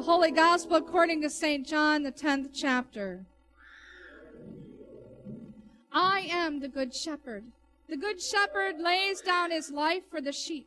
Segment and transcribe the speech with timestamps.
[0.00, 1.66] The Holy Gospel according to St.
[1.66, 3.26] John, the 10th chapter.
[5.92, 7.44] I am the Good Shepherd.
[7.86, 10.66] The Good Shepherd lays down his life for the sheep.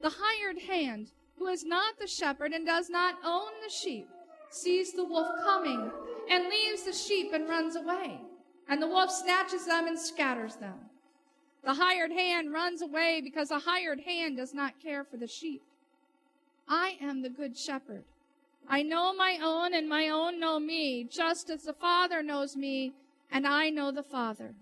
[0.00, 1.08] The hired hand,
[1.38, 4.08] who is not the shepherd and does not own the sheep,
[4.48, 5.90] sees the wolf coming
[6.30, 8.18] and leaves the sheep and runs away.
[8.70, 10.78] And the wolf snatches them and scatters them.
[11.62, 15.60] The hired hand runs away because a hired hand does not care for the sheep.
[16.66, 18.04] I am the good shepherd.
[18.68, 22.92] I know my own and my own know me, just as the Father knows me
[23.30, 24.54] and I know the Father.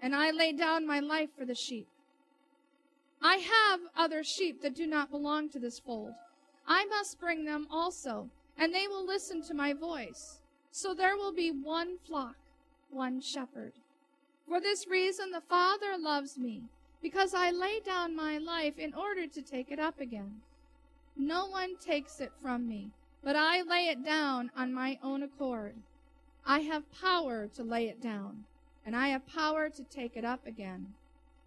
[0.00, 1.86] And I lay down my life for the sheep.
[3.22, 6.12] I have other sheep that do not belong to this fold.
[6.66, 8.28] I must bring them also,
[8.58, 10.40] and they will listen to my voice.
[10.72, 12.36] So there will be one flock,
[12.90, 13.72] one shepherd.
[14.48, 16.62] For this reason the Father loves me,
[17.00, 20.40] because I lay down my life in order to take it up again.
[21.16, 22.90] No one takes it from me,
[23.22, 25.74] but I lay it down on my own accord.
[26.44, 28.44] I have power to lay it down,
[28.84, 30.94] and I have power to take it up again.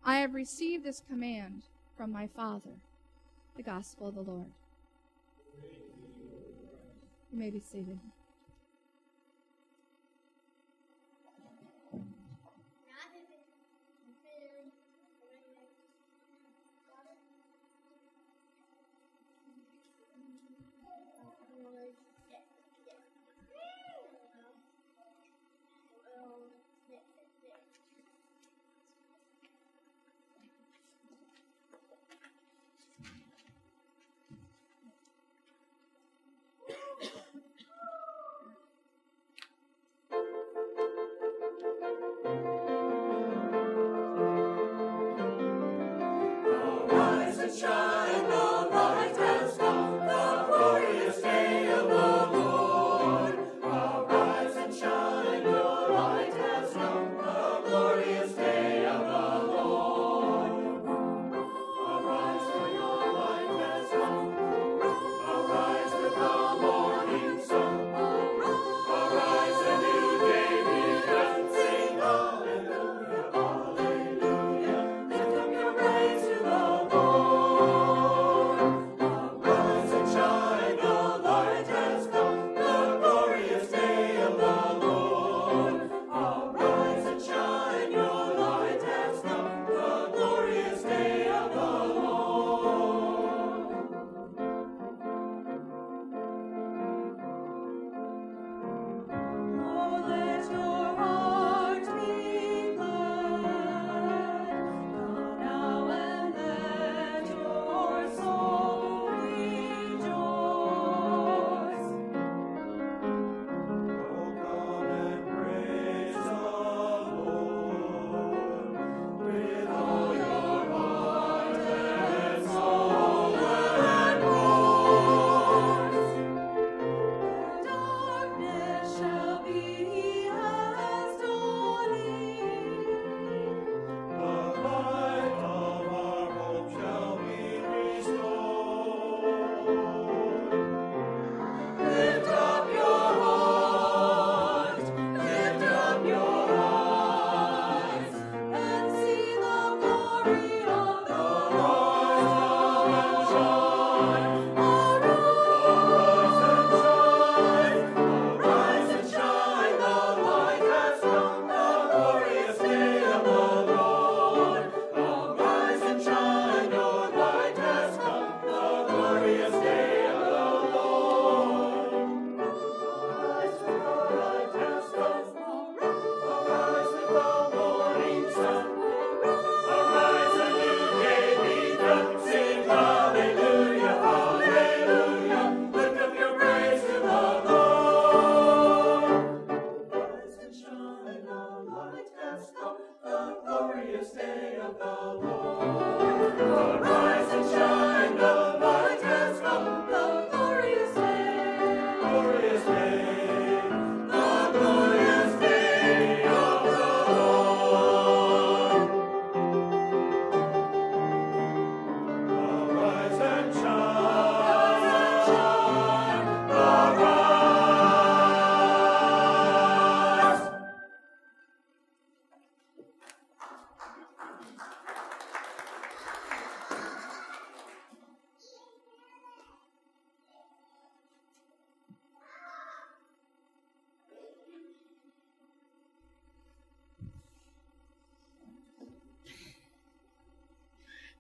[0.04, 1.64] I have received this command
[1.98, 2.72] from my Father.
[3.58, 4.52] The Gospel of the Lord.
[7.32, 8.00] You may be seated.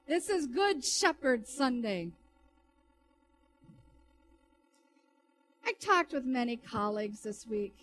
[0.07, 2.11] This is Good Shepherd Sunday.
[5.65, 7.73] I talked with many colleagues this week.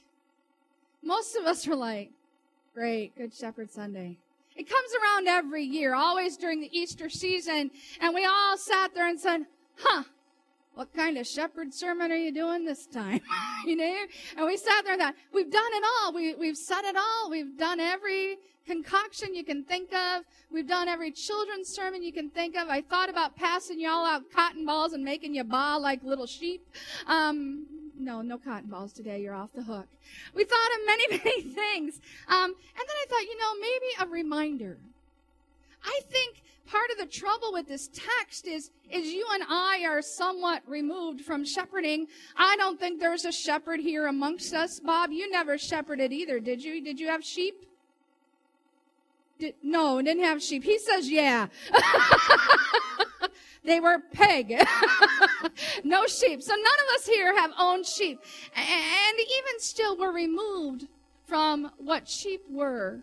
[1.02, 2.12] Most of us were like,
[2.74, 4.18] great, Good Shepherd Sunday.
[4.56, 9.08] It comes around every year, always during the Easter season, and we all sat there
[9.08, 9.40] and said,
[9.78, 10.04] huh,
[10.74, 13.20] what kind of shepherd sermon are you doing this time?
[13.66, 13.96] you know?
[14.36, 16.12] And we sat there and thought, we've done it all.
[16.12, 17.30] We, we've said it all.
[17.30, 20.24] We've done every concoction you can think of.
[20.50, 22.68] We've done every children's sermon you can think of.
[22.68, 26.26] I thought about passing you all out cotton balls and making you baa like little
[26.26, 26.66] sheep.
[27.06, 27.66] Um,
[27.98, 29.20] no, no cotton balls today.
[29.20, 29.86] You're off the hook.
[30.34, 32.00] We thought of many, many things.
[32.28, 34.78] Um, and then I thought, you know, maybe a reminder.
[35.84, 40.02] I think part of the trouble with this text is, is you and I are
[40.02, 42.06] somewhat removed from shepherding.
[42.36, 44.80] I don't think there's a shepherd here amongst us.
[44.80, 46.82] Bob, you never shepherded either, did you?
[46.82, 47.66] Did you have sheep?
[49.38, 50.62] Did, no, didn't have sheep.
[50.62, 51.48] He says, yeah.
[53.64, 54.50] they were pig.
[55.84, 56.42] no sheep.
[56.42, 58.20] So none of us here have owned sheep.
[58.54, 60.86] And even still, we're removed
[61.26, 63.00] from what sheep were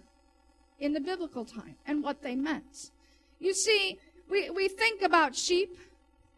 [0.79, 2.91] in the biblical time and what they meant.
[3.39, 3.99] You see,
[4.29, 5.77] we, we think about sheep,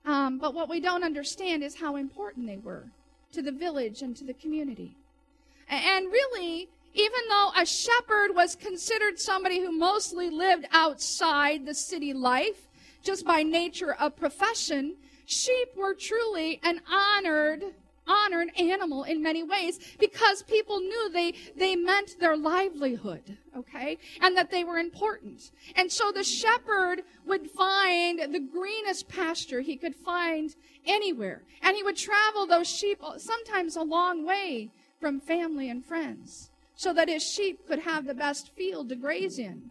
[0.06, 2.86] um, but what we don't understand is how important they were
[3.34, 4.96] to the village and to the community.
[5.68, 12.14] And really, even though a shepherd was considered somebody who mostly lived outside the city
[12.14, 12.68] life,
[13.04, 14.96] just by nature of profession,
[15.26, 17.64] sheep were truly an honored
[18.12, 23.98] honored animal in many ways because people knew they, they meant their livelihood, okay?
[24.20, 25.52] And that they were important.
[25.76, 30.56] And so the shepherd would find the greenest pasture he could find
[30.86, 31.42] anywhere.
[31.62, 34.70] And he would travel those sheep sometimes a long way
[35.00, 39.38] from family and friends so that his sheep could have the best field to graze
[39.38, 39.70] in.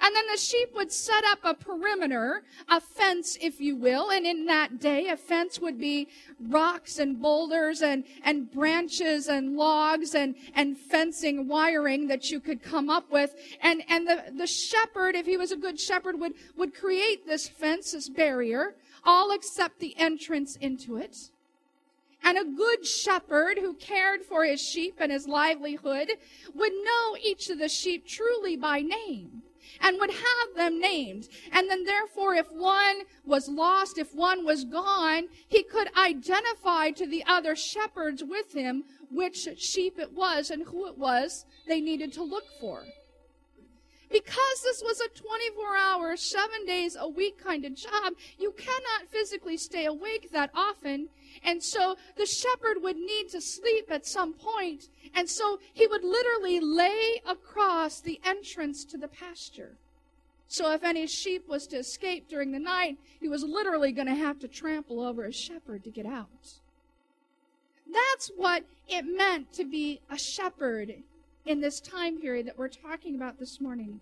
[0.00, 4.10] And then the sheep would set up a perimeter, a fence, if you will.
[4.10, 6.08] And in that day, a fence would be
[6.40, 12.62] rocks and boulders and, and branches and logs and, and fencing wiring that you could
[12.62, 13.34] come up with.
[13.62, 17.48] And, and the, the shepherd, if he was a good shepherd, would, would create this
[17.48, 21.30] fence, this barrier, all except the entrance into it.
[22.22, 26.10] And a good shepherd who cared for his sheep and his livelihood
[26.54, 29.42] would know each of the sheep truly by name
[29.80, 31.28] and would have them named.
[31.52, 37.06] And then therefore, if one was lost, if one was gone, he could identify to
[37.06, 42.12] the other shepherds with him which sheep it was and who it was they needed
[42.14, 42.84] to look for.
[44.10, 49.08] Because this was a 24 hour, seven days a week kind of job, you cannot
[49.08, 51.08] physically stay awake that often.
[51.44, 54.88] And so the shepherd would need to sleep at some point.
[55.14, 59.76] And so he would literally lay across the entrance to the pasture.
[60.46, 64.14] So if any sheep was to escape during the night, he was literally going to
[64.14, 66.28] have to trample over a shepherd to get out.
[67.90, 71.02] That's what it meant to be a shepherd
[71.48, 74.00] in this time period that we're talking about this morning.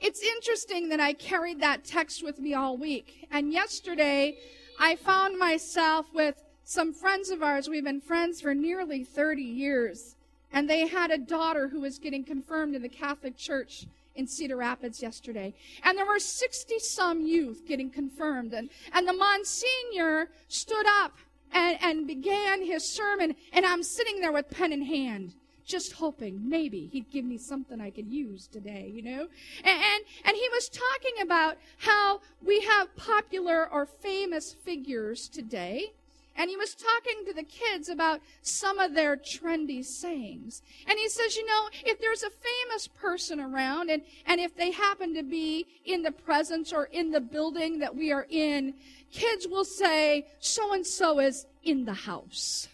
[0.00, 3.28] It's interesting that I carried that text with me all week.
[3.30, 4.38] And yesterday,
[4.80, 7.68] I found myself with some friends of ours.
[7.68, 10.16] We've been friends for nearly 30 years.
[10.50, 14.56] And they had a daughter who was getting confirmed in the Catholic Church in Cedar
[14.56, 15.52] Rapids yesterday.
[15.84, 18.54] And there were 60 some youth getting confirmed.
[18.54, 21.18] And, and the Monsignor stood up
[21.52, 23.36] and, and began his sermon.
[23.52, 25.34] And I'm sitting there with pen in hand
[25.66, 29.26] just hoping maybe he'd give me something I could use today, you know?
[29.64, 35.92] And, and, and he was talking about how we have popular or famous figures today.
[36.38, 40.62] And he was talking to the kids about some of their trendy sayings.
[40.86, 44.70] And he says, you know, if there's a famous person around and, and if they
[44.70, 48.74] happen to be in the presence or in the building that we are in,
[49.10, 52.68] kids will say, so and so is in the house.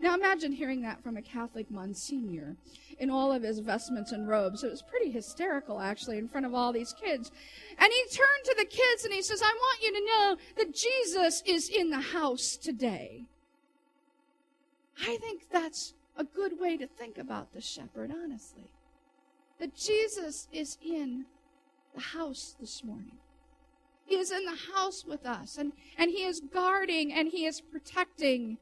[0.00, 2.56] Now imagine hearing that from a Catholic Monsignor
[2.98, 4.62] in all of his vestments and robes.
[4.62, 7.30] It was pretty hysterical, actually, in front of all these kids.
[7.78, 10.74] And he turned to the kids and he says, I want you to know that
[10.74, 13.24] Jesus is in the house today.
[15.00, 18.70] I think that's a good way to think about the shepherd, honestly.
[19.58, 21.26] That Jesus is in
[21.94, 23.18] the house this morning.
[24.06, 27.60] He is in the house with us, and, and He is guarding and He is
[27.60, 28.58] protecting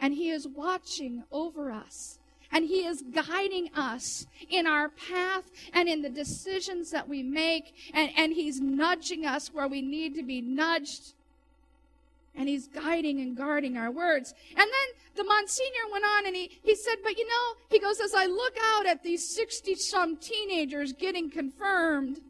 [0.00, 2.18] and He is watching over us.
[2.52, 7.74] And He is guiding us in our path and in the decisions that we make.
[7.94, 11.14] And, and He's nudging us where we need to be nudged.
[12.34, 14.34] And He's guiding and guarding our words.
[14.50, 18.00] And then the Monsignor went on and he, he said, But you know, he goes,
[18.00, 22.20] as I look out at these 60 some teenagers getting confirmed,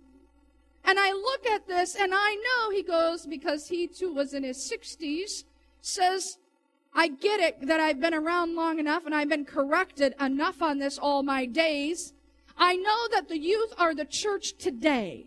[0.85, 4.43] And I look at this and I know he goes, because he too was in
[4.43, 5.45] his 60s,
[5.83, 6.39] says,
[6.95, 10.79] I get it that I've been around long enough and I've been corrected enough on
[10.79, 12.13] this all my days.
[12.57, 15.27] I know that the youth are the church today,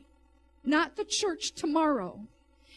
[0.63, 2.19] not the church tomorrow.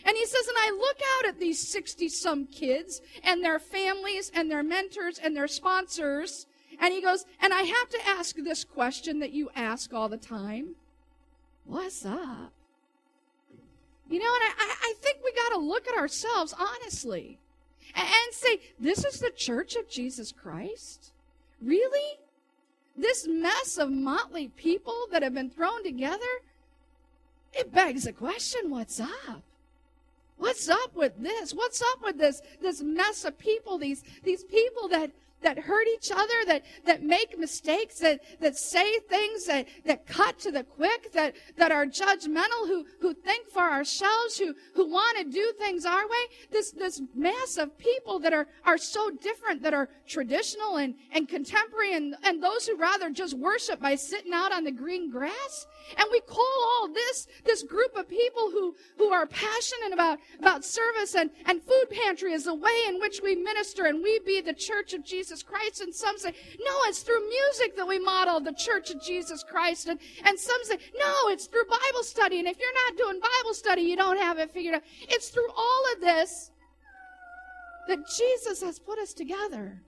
[0.05, 4.31] And he says, and I look out at these 60 some kids and their families
[4.33, 6.47] and their mentors and their sponsors.
[6.81, 10.17] And he goes, and I have to ask this question that you ask all the
[10.17, 10.77] time.
[11.65, 12.53] What's up?
[14.09, 17.41] You know, and I, I think we got to look at ourselves honestly
[17.97, 21.13] and, say, this is the church of Jesus Christ?
[21.63, 22.19] Really?
[22.97, 26.25] This mess of motley people that have been thrown together?
[27.53, 29.43] It begs the question, what's up?
[30.39, 31.53] What's up with this?
[31.55, 33.79] What's up with this this mess of people?
[33.79, 35.11] These these people that
[35.43, 40.39] that hurt each other, that, that make mistakes, that, that say things that, that cut
[40.41, 45.19] to the quick, that, that are judgmental, who, who think for ourselves, who, who want
[45.19, 46.37] to do things our way.
[46.51, 51.29] This, this mass of people that are, are so different, that are traditional and, and
[51.29, 55.67] contemporary, and, and those who rather just worship by sitting out on the green grass.
[55.97, 60.65] And we call all this, this group of people who, who are passionate about, about
[60.65, 64.41] service and, and food pantry is the way in which we minister and we be
[64.41, 65.81] the church of Jesus Christ.
[65.81, 69.89] And some say, no, it's through music that we model the church of Jesus Christ.
[69.89, 72.39] And, and some say, no, it's through Bible study.
[72.39, 74.83] And if you're not doing Bible study, you don't have it figured out.
[75.09, 76.51] It's through all of this
[77.89, 79.81] that Jesus has put us together.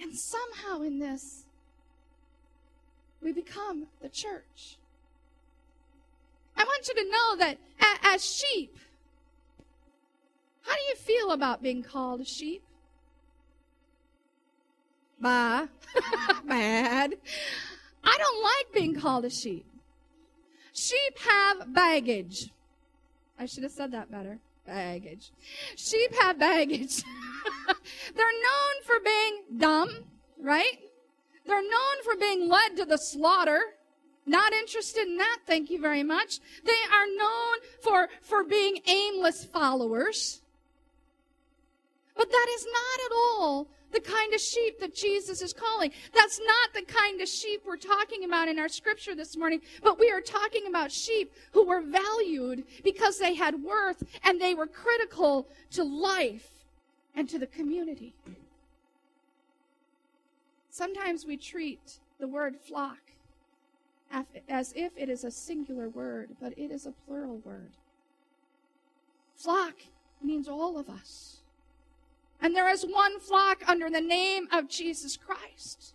[0.00, 1.44] And somehow in this,
[3.22, 4.78] we become the church.
[6.56, 7.58] I want you to know that
[8.02, 8.76] as sheep,
[11.22, 12.62] feel about being called a sheep?
[15.20, 15.66] Bah,
[16.44, 17.14] bad.
[18.02, 19.64] I don't like being called a sheep.
[20.72, 22.50] Sheep have baggage.
[23.38, 24.38] I should have said that better.
[24.66, 25.30] Baggage.
[25.76, 27.02] Sheep have baggage.
[28.16, 29.90] They're known for being dumb,
[30.40, 30.78] right?
[31.46, 33.60] They're known for being led to the slaughter.
[34.26, 36.38] Not interested in that, thank you very much.
[36.64, 40.41] They are known for, for being aimless followers.
[42.22, 45.90] But that is not at all the kind of sheep that Jesus is calling.
[46.14, 49.98] That's not the kind of sheep we're talking about in our scripture this morning, but
[49.98, 54.68] we are talking about sheep who were valued because they had worth and they were
[54.68, 56.48] critical to life
[57.16, 58.14] and to the community.
[60.70, 63.00] Sometimes we treat the word flock
[64.48, 67.72] as if it is a singular word, but it is a plural word.
[69.34, 69.74] Flock
[70.22, 71.41] means all of us.
[72.42, 75.94] And there is one flock under the name of Jesus Christ.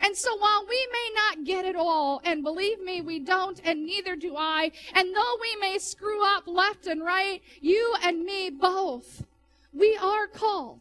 [0.00, 3.86] And so while we may not get it all, and believe me, we don't, and
[3.86, 8.50] neither do I, and though we may screw up left and right, you and me
[8.50, 9.24] both,
[9.72, 10.80] we are called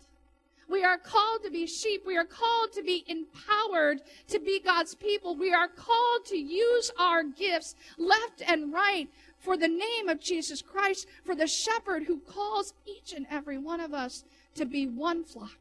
[0.70, 2.04] we are called to be sheep.
[2.06, 5.36] We are called to be empowered to be God's people.
[5.36, 9.08] We are called to use our gifts left and right
[9.40, 13.80] for the name of Jesus Christ, for the shepherd who calls each and every one
[13.80, 14.26] of us
[14.58, 15.58] to be one flock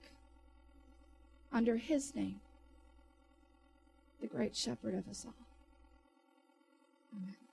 [1.53, 2.41] under his name,
[4.21, 5.35] the great shepherd of us all.
[7.15, 7.46] Amen.